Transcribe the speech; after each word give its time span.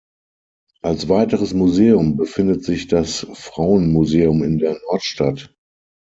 Als 0.81 1.09
weiteres 1.09 1.53
Museum 1.53 2.17
befindet 2.17 2.63
sich 2.65 2.87
das 2.87 3.27
Frauenmuseum 3.35 4.41
in 4.43 4.57
der 4.57 4.79
Nordstadt. 4.87 5.53